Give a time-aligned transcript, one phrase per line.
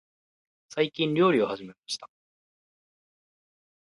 [0.69, 2.09] 最近、料理を始めました。